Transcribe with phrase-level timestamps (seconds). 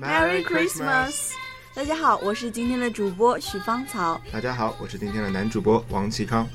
[0.00, 1.32] Merry Christmas！
[1.74, 4.20] 大家好，我是今天的主播许芳草。
[4.30, 6.48] 大家好，我是今天的男主播王启康。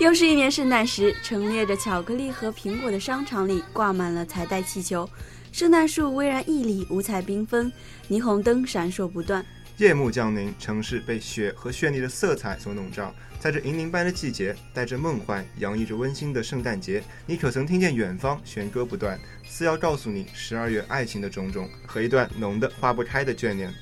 [0.00, 5.08] 又是一年圣诞时，陈列着巧克力和苹果的商场里挂满了彩带气球，
[5.52, 7.72] 圣诞树巍然屹立，五彩缤纷，
[8.10, 9.46] 霓虹灯闪烁不断。
[9.78, 13.12] 夜幕降临，城市被雪和绚丽的色彩所笼罩。
[13.40, 23.74] 在这银铃般的季节，带着梦幻，洋溢着温馨的圣诞节，你可曾听见远方弦歌不断，似要告诉你十二月爱情的种种和一段浓的化不开的眷恋。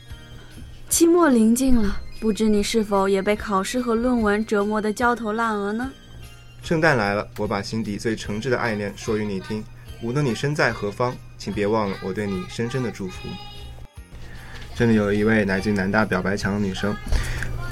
[0.88, 5.92] 期末临近了，不知你是否也被考试和论文折磨得焦头烂额呢？
[6.62, 9.62] 圣诞来了，我把心底最诚挚的爱恋说与你听。
[10.02, 13.28] 无论你身在何方，请别忘了我对你深深的祝福。
[14.74, 16.96] 这里有一位来自南大表白墙的女生，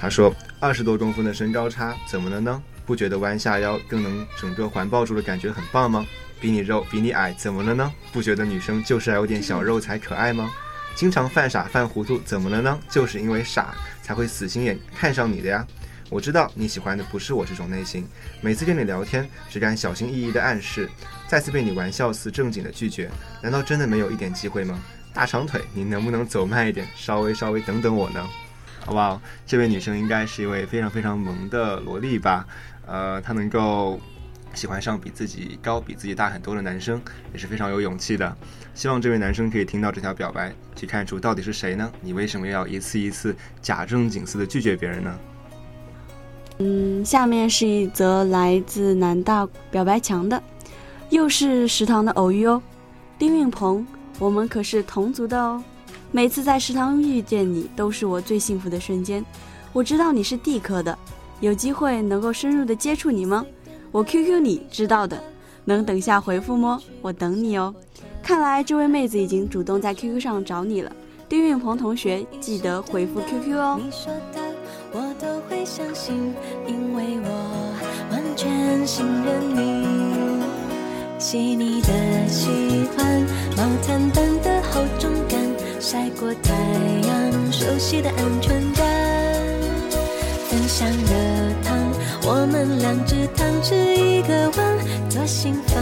[0.01, 0.35] 她说。
[0.63, 2.63] 二十多公分的身高差，怎么了呢？
[2.85, 6.07] 不觉得弯下腰更能整个环抱住的感觉很棒吗？
[6.39, 7.91] 比你肉，比你矮，怎么了呢？
[8.13, 10.51] 不觉得女生就是要有点小肉才可爱吗？
[10.95, 12.79] 经常犯傻犯糊涂，怎么了呢？
[12.91, 15.67] 就是因为傻才会死心眼看上你的呀。
[16.11, 18.07] 我知道你喜欢的不是我这种类型，
[18.43, 20.91] 每次跟你聊天只敢小心翼翼的暗示，
[21.27, 24.79] 再次被你玩笑似正经的拒绝，难道真的没有一点机会吗？
[25.13, 28.27] 大长腿，你能不能走慢一点，稍微稍微等等我呢？
[28.85, 29.21] 好不好？
[29.47, 32.47] 这位女生应该是一位非常非常萌的萝莉吧？
[32.87, 34.01] 呃，她能够
[34.55, 37.01] 喜欢上比自己高、比自己大很多的男生，
[37.33, 38.37] 也是非常有勇气的。
[38.75, 41.93] 希望这位男生可以听到这条表白，去看出到底是谁呢？
[42.01, 45.19] 你为什么要一次一次假正经似的拒绝别人呢？
[46.59, 50.43] 嗯，下面是一则来自南大表白墙的，
[51.11, 52.63] 又是食堂的偶遇哦，
[53.19, 53.87] 丁运鹏，
[54.21, 55.61] 我们可是同族的哦。
[56.13, 59.25] 每次在食堂遇见你，都是我最幸福的瞬间。
[59.73, 60.97] 我知道你是地科的，
[61.41, 63.47] 有机会能够深入的接触你吗？
[63.91, 65.21] 我 QQ 你知道的，
[65.65, 66.81] 能等下回复吗？
[67.01, 67.75] 我等你哦。
[68.23, 70.93] 看来这位妹子已经主动在 QQ 上找你了。
[71.29, 73.81] 丁运鹏同学，记得回复 QQ 哦。
[73.83, 74.41] 你说的
[74.93, 76.35] 我都会相信，
[76.67, 77.75] 因为我
[78.11, 80.00] 完全信任你。
[81.21, 81.89] 细腻的
[82.27, 82.49] 喜
[82.97, 83.23] 欢，
[83.55, 85.39] 毛毯般的厚重感。
[85.79, 86.55] 晒过太
[87.07, 88.87] 阳，熟悉的安全感。
[90.49, 91.15] 分享热
[91.63, 91.77] 汤，
[92.25, 94.79] 我们两只汤匙一个碗，
[95.11, 95.79] 左心房，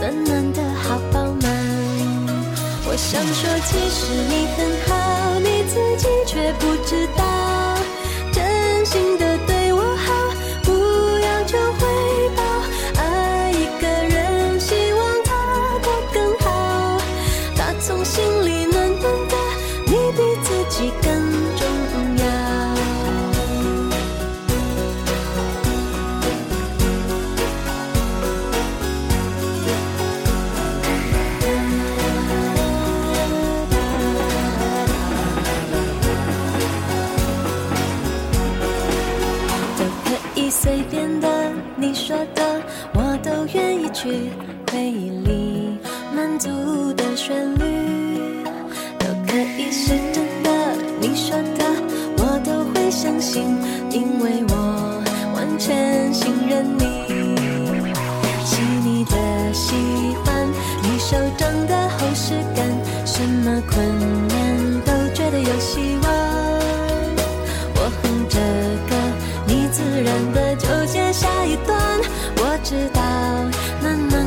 [0.00, 1.50] 暖暖的好饱满。
[2.86, 7.24] 我想说，其实你很好，你自己却不知道，
[8.32, 9.31] 真心的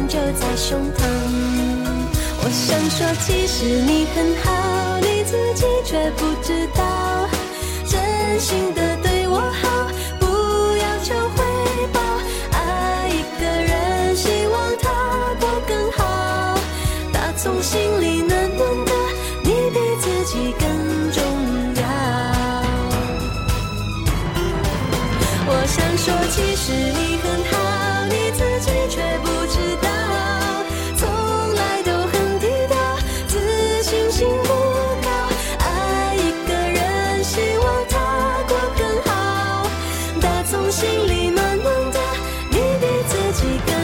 [0.08, 1.00] 就在胸膛，
[2.38, 7.28] 我想说其实你很好，你自己却不知道，
[7.88, 9.88] 真心的对我好，
[10.20, 10.26] 不
[10.78, 11.44] 要求回
[11.92, 12.00] 报。
[12.52, 14.86] 爱一个人，希望他
[15.40, 16.04] 过更好，
[17.12, 18.92] 打从心里暖暖的，
[19.44, 20.66] 你比自己更
[21.12, 21.24] 重
[21.82, 21.84] 要。
[25.48, 27.05] 我想说，其实你
[43.36, 43.75] 几个。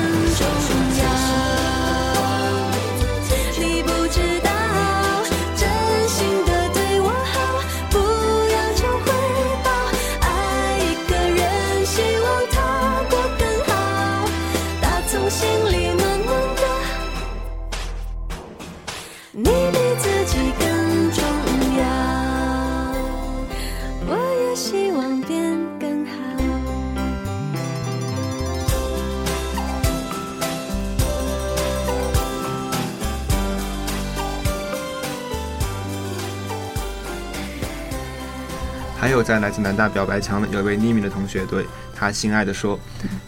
[39.31, 42.77] 在来自南大表白墙的有一位匿名的同学对他心爱的说：“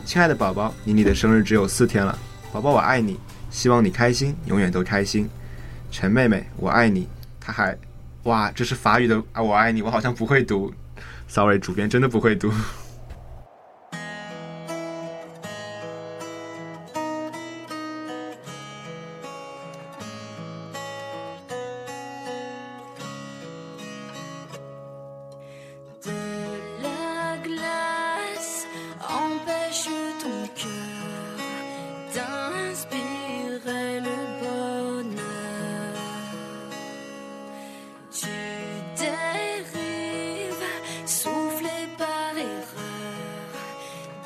[0.04, 2.20] 亲爱的宝宝，离你的生日只有四天了，
[2.52, 3.18] 宝宝我爱你，
[3.50, 5.30] 希望你开心，永远都开心。”
[5.92, 7.08] 陈妹妹，我爱你。
[7.40, 7.78] 他还，
[8.24, 10.74] 哇，这是法语的啊，我爱你，我好像不会读
[11.30, 12.52] ，sorry，主编真的不会读。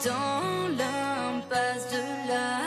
[0.05, 2.66] dans l'impasse de la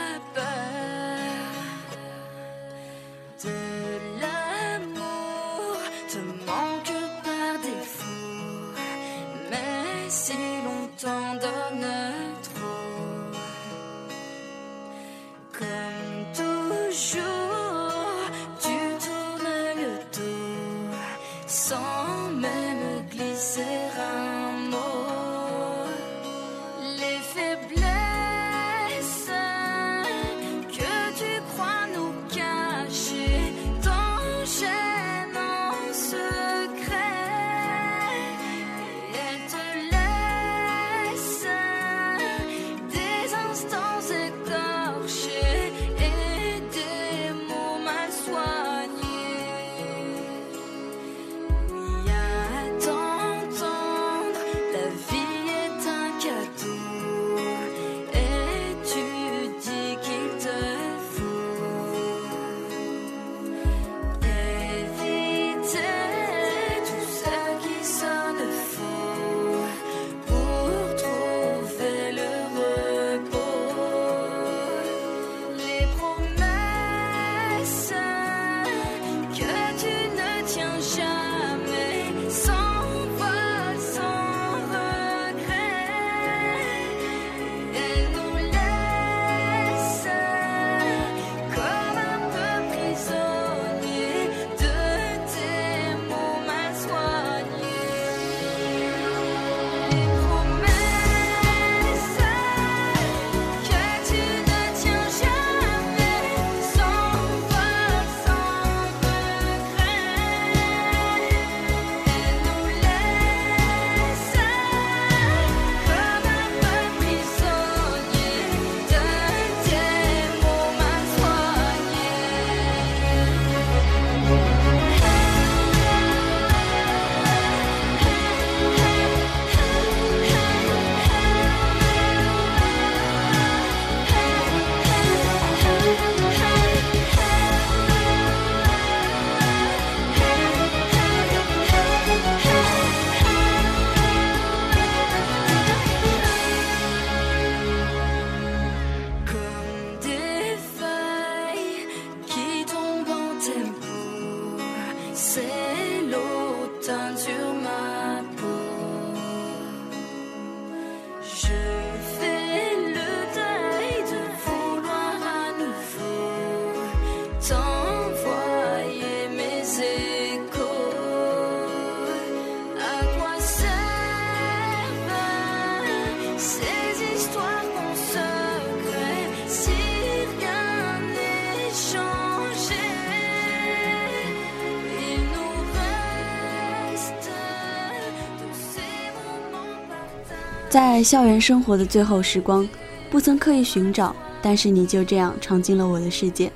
[190.71, 192.65] 在校园生活的最后时光，
[193.09, 196.49] 不曾刻意寻找，但是你就这样闯进了我的世界。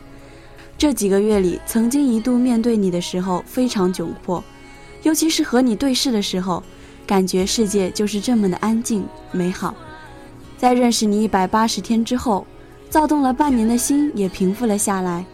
[0.77, 4.41] 这几个月里，曾经一度面对你的时候非常窘迫，
[5.03, 6.63] 尤其是和你对视的时候，
[7.05, 9.75] 感觉世界就是这么的安静美好。
[10.57, 12.47] 在认识你一百八十天之后，
[12.89, 15.25] 躁动了半年的心也平复了下来，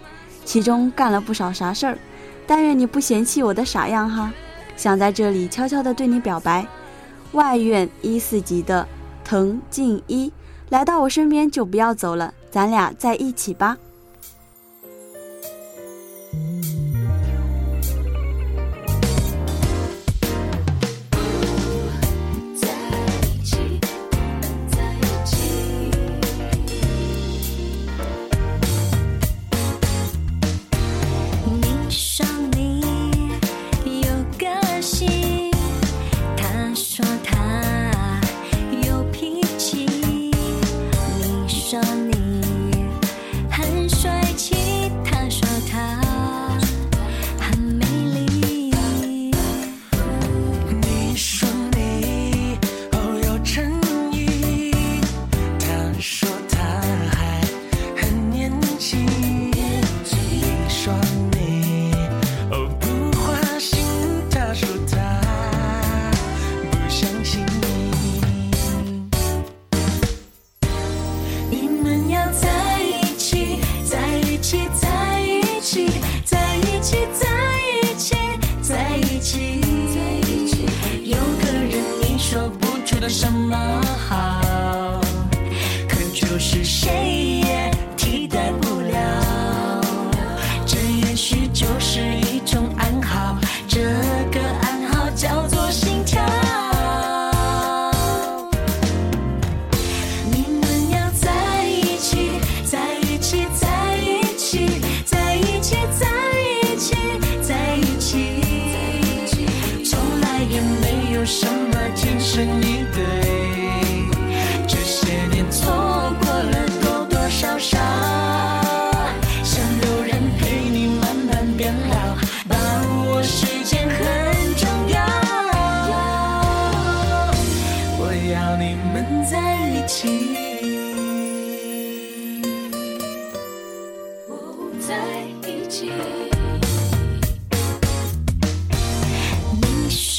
[0.44, 1.96] 其中干了不少啥事儿。
[2.48, 4.34] 但愿你不嫌弃我的傻样哈，
[4.76, 6.66] 想在这里悄悄地对你表白。
[7.34, 8.88] 外院一四级的
[9.24, 10.32] 藤静一
[10.70, 13.78] 来到我身边就不要走了，咱俩在一起吧。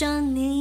[0.02, 0.51] 想你。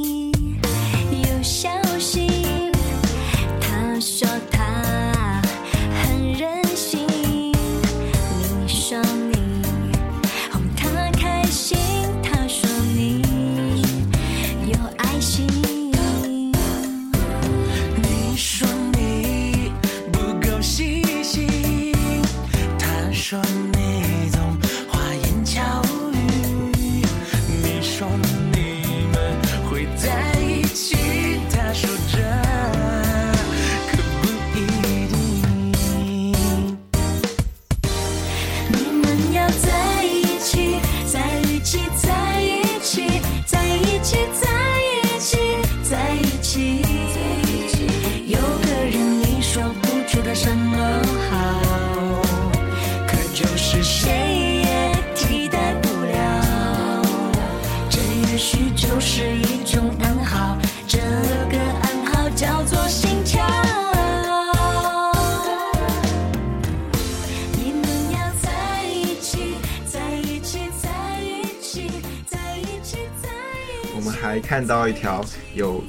[74.42, 75.82] 看到一条有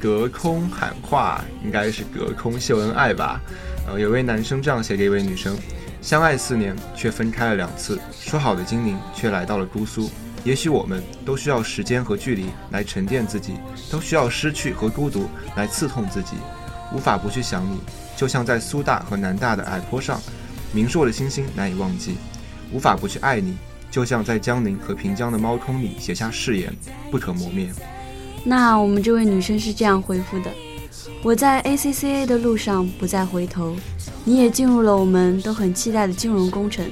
[0.00, 3.40] 隔空喊话，应该是隔空秀恩爱吧。
[3.86, 5.56] 呃，有位男生这样写给一位女生：
[6.02, 10.10] 相爱四年，却分开了两次，说好的精灵却来到了姑苏。
[10.42, 13.54] 也许我们都需要时间和距离来沉淀自己，
[13.90, 16.36] 都需要失去和孤独来刺痛自己。
[16.92, 17.80] 无法不去想你，
[18.16, 20.20] 就像在苏大和南大的矮坡上，
[20.72, 22.16] 明烁的星星难以忘记。
[22.72, 23.56] 无法不去爱你，
[23.96, 26.70] 就像在江宁和平江的猫空里写下誓言，
[27.10, 27.66] 不可磨灭。
[28.44, 30.50] 那我们这位女生是这样回复的：
[31.22, 33.74] 我在 ACCA 的路上不再回头，
[34.22, 36.84] 你也进入了我们都很期待的金融工程。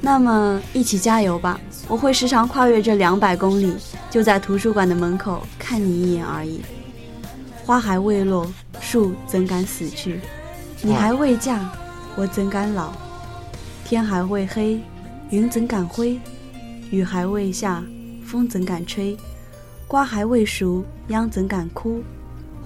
[0.00, 1.60] 那么一起加油吧！
[1.86, 3.72] 我会时常跨越这两百公里，
[4.10, 6.62] 就在图书馆的门口看你一眼而已。
[7.64, 10.18] 花还未落，树怎敢死去？
[10.80, 11.60] 你还未嫁，
[12.16, 12.92] 我怎敢老？
[13.84, 14.80] 天还未黑，
[15.32, 16.20] 云怎敢灰？
[16.90, 17.82] 雨还未下，
[18.22, 19.16] 风怎敢吹？
[19.88, 22.02] 瓜还未熟，秧怎敢枯？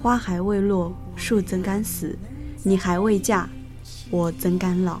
[0.01, 2.19] 花还未落，树怎敢死？
[2.63, 3.47] 你还未嫁，
[4.09, 4.99] 我怎敢老？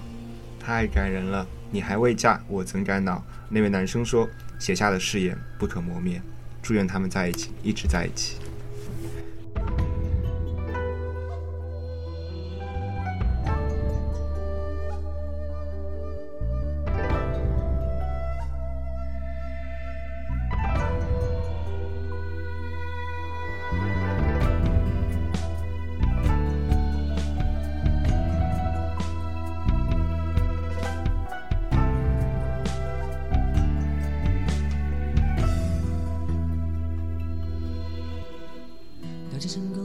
[0.57, 1.45] 太感人了！
[1.69, 3.21] 你还未嫁，我怎敢老？
[3.49, 4.25] 那位男生说，
[4.57, 6.21] 写下的誓言不可磨灭，
[6.61, 8.37] 祝愿他们在一起，一直在一起。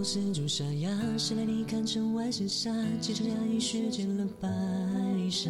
[0.03, 1.37] 了解成功是朱砂牙，谁？
[1.37, 4.49] 来你看城外是沙，几场压抑削减了白
[5.31, 5.49] 纱，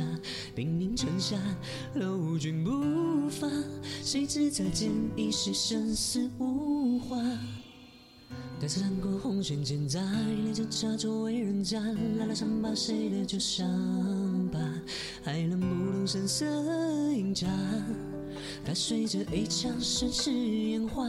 [0.54, 1.38] 兵临城下，
[1.94, 3.48] 楼君不发，
[4.04, 4.26] 谁？
[4.26, 7.16] 知再见已是生死无话。
[8.60, 11.80] 待此战过红线奸诈，一脸着茶周围人家，
[12.18, 13.08] 拉拉伤疤谁？
[13.08, 13.66] 的旧伤
[14.52, 14.58] 疤，
[15.22, 16.44] 还能不动声色
[17.14, 17.48] 饮茶，
[18.66, 21.08] 它随着一场盛世烟花，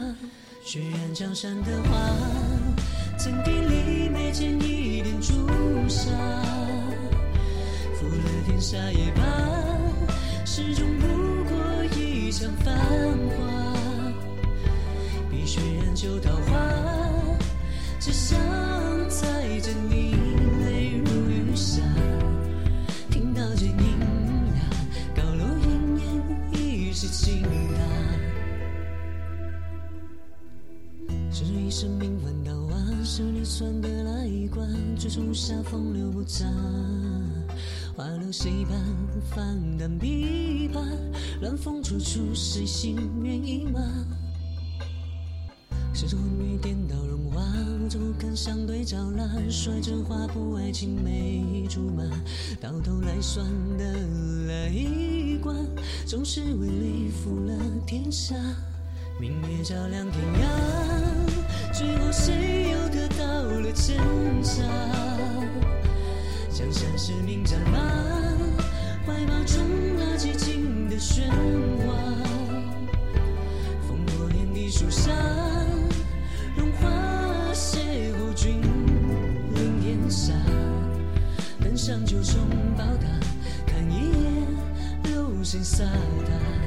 [0.64, 2.63] 血染江山的花。
[3.24, 5.48] 曾给李眉间一点朱
[5.88, 6.12] 砂，
[7.96, 9.24] 覆了天下也罢，
[10.44, 11.08] 始终不
[11.46, 13.74] 过一场繁华。
[15.32, 16.52] 碧血染旧桃花，
[17.98, 18.38] 只想
[33.16, 34.66] 是你算得来一卦，
[34.98, 36.48] 追逐下风流不杂，
[37.96, 38.76] 花落谁伴
[39.30, 40.82] 翻淡琵琶，
[41.40, 43.80] 乱风处处谁心愿意吗？
[45.94, 47.40] 谁知昏雨颠倒荣华，
[47.80, 52.04] 无着不堪相对照蜡，率真花不爱青梅竹马，
[52.60, 53.46] 到头来算
[53.78, 53.94] 得
[54.48, 55.54] 来一卦，
[56.08, 57.54] 总是为利负了
[57.86, 58.34] 天下。
[59.22, 63.03] 明月照亮天涯，最后谁又得
[63.74, 64.04] 到了
[64.44, 64.66] 真相？
[66.52, 67.80] 江山是名战马，
[69.06, 69.58] 怀抱中
[69.98, 71.28] 那寂静的喧
[71.86, 71.94] 哗。
[73.90, 75.12] 烽火连地树下，
[76.56, 76.88] 荣华
[77.54, 78.62] 邂逅君
[79.56, 80.34] 临天下。
[81.60, 82.36] 登上九重
[82.78, 83.08] 宝塔，
[83.66, 84.48] 看一眼
[85.04, 86.63] 流星飒沓。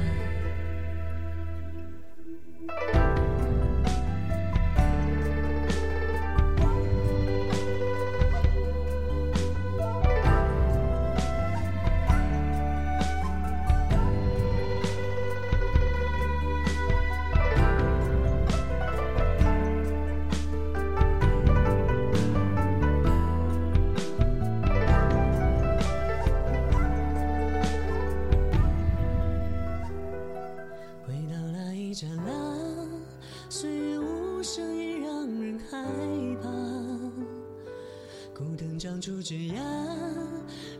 [38.97, 39.55] 藤长出枝桠，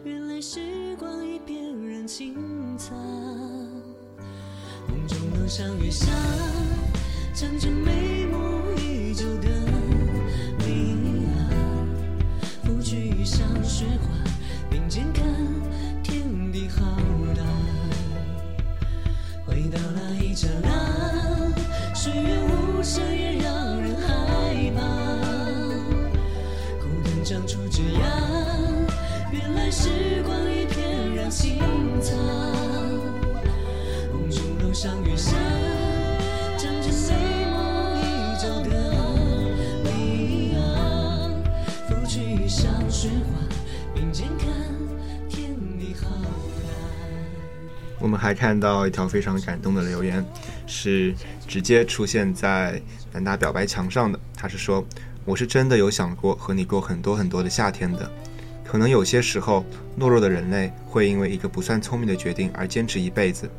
[0.03, 2.95] 原来时光已翩然轻擦。
[4.87, 6.07] 梦中楼上月下，
[7.33, 8.37] 站着眉目
[48.27, 50.25] 还看到一条非常感动的留言，
[50.65, 51.15] 是
[51.47, 52.81] 直接出现在
[53.13, 54.19] 南大表白墙上的。
[54.35, 54.85] 他是说
[55.23, 58.11] ：“我是真的有想过和你过很多很多的夏天的。
[58.65, 59.63] 可能有些时候，
[59.97, 63.49] 懦弱的人类会因为一个不算聪明的决定而坚持一辈子。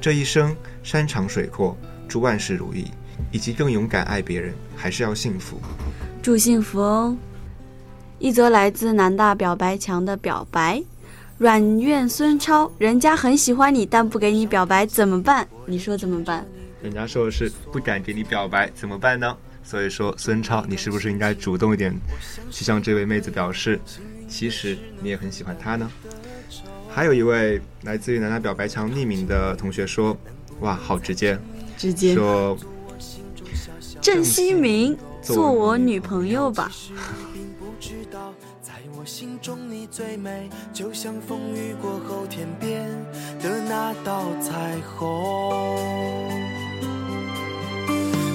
[0.00, 2.90] 这一生山长水阔，祝万事如意，
[3.30, 5.60] 以及更勇敢爱别人，还是要幸福。
[6.20, 7.16] 祝幸福哦！
[8.18, 10.82] 一则来自南大表白墙的表白，
[11.38, 15.46] 阮苑孙超，人家很喜欢你，但不给你表白，怎么办？
[15.66, 16.46] 你说怎么办？
[16.82, 19.36] 人家说的是不敢给你表白，怎么办呢？
[19.62, 21.94] 所以说，孙超，你是不是应该主动一点，
[22.50, 23.78] 去向这位妹子表示，
[24.26, 25.90] 其实你也很喜欢她呢？
[26.88, 30.16] 还有一位来自于南大表白墙匿名的同学说
[30.60, 31.38] ：“哇，好直接，
[31.76, 32.56] 直接说
[34.00, 36.72] 郑希明，做我女朋友吧。
[38.66, 42.90] 在我心中你最美，就像风雨过后天边
[43.40, 46.26] 的那道彩虹。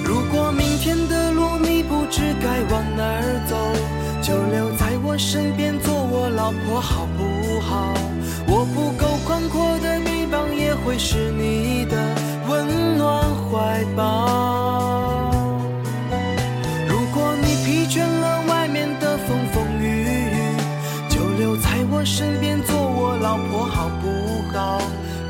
[0.02, 3.54] 如果明天的路你不知该往哪儿走，
[4.22, 7.92] 就留在我身边做我老婆好不好？
[8.48, 11.94] 我不够宽阔的臂膀也会是你的
[12.48, 14.61] 温暖怀抱。
[22.04, 24.80] 身边做我老婆好不好？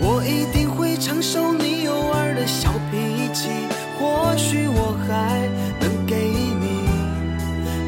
[0.01, 3.51] 我一定会承受你偶尔的小脾气，
[3.99, 6.67] 或许我还能给你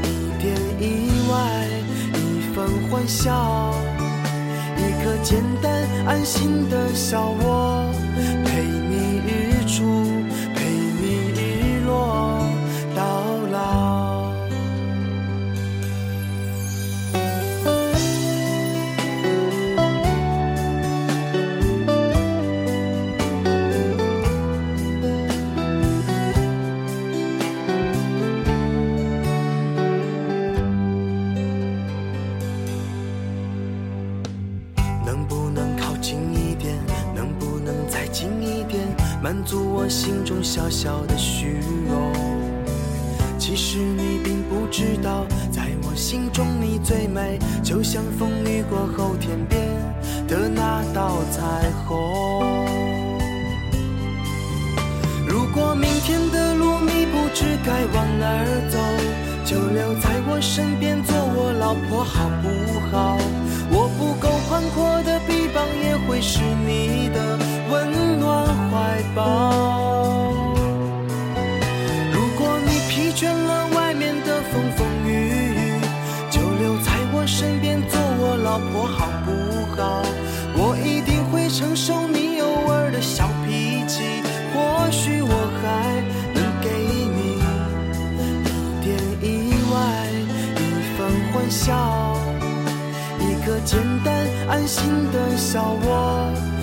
[0.05, 0.09] 一
[0.41, 1.67] 点意外，
[2.15, 3.75] 一份欢笑，
[4.79, 5.73] 一个简单
[6.07, 7.93] 安心的小窝，
[8.45, 10.07] 陪你日出，
[39.55, 42.13] 满足我心中小小的虚荣。
[43.39, 49.63] 其实你并不知道，在我心中你最美，就像风雨过后天边
[50.27, 52.67] 的那道彩虹。
[55.29, 58.79] 如果明天的路你不知该往哪儿走，
[59.45, 62.49] 就留在我身边做我老婆好不
[62.91, 63.17] 好？
[63.71, 67.39] 我不够宽阔的臂膀也会是你的
[67.75, 69.51] 温暖怀抱。
[72.13, 75.81] 如果你疲倦了外面的风风雨雨
[76.31, 79.31] 就留在我身边做我老婆好不
[79.75, 80.03] 好
[80.57, 86.01] 我一定会承受你偶尔的小脾气或许我还
[86.33, 86.71] 能给
[87.17, 87.21] 你
[88.47, 88.51] 一
[88.85, 88.87] 点
[89.21, 89.75] 意外
[90.61, 92.17] 一份欢笑
[93.19, 94.15] 一个简单
[94.49, 96.54] 安心的小窝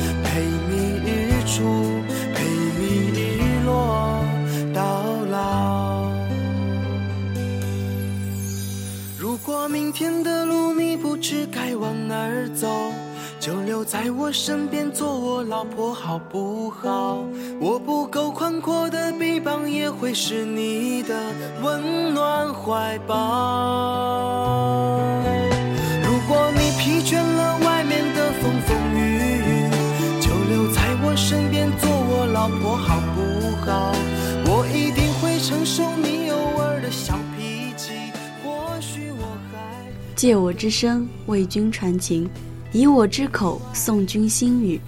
[9.67, 12.91] 明天的路你不知该往哪儿走，
[13.39, 17.23] 就留在我身边做我老婆好不好？
[17.59, 21.15] 我不够宽阔的臂膀也会是你的
[21.63, 23.15] 温暖怀抱。
[26.03, 28.99] 如果你疲倦了外面的风风雨
[29.47, 29.69] 雨，
[30.19, 33.19] 就留在我身边做我老婆好不
[33.65, 33.93] 好？
[40.21, 42.29] 借我之声为君传情，
[42.71, 44.79] 以我之口送君心语。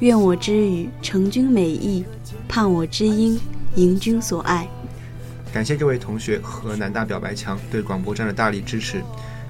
[0.00, 2.04] 愿我之语成君美意，
[2.48, 3.38] 盼我之音
[3.76, 4.68] 迎君所爱。
[5.52, 9.00] 感谢各位同学和南大表白墙对广播站的大力支持，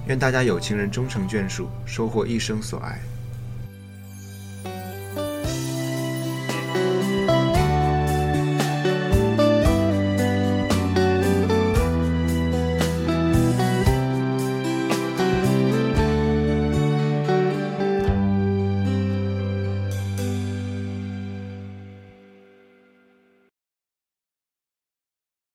[0.09, 3.01] 愿大家有情人终成眷属，收获一生所爱。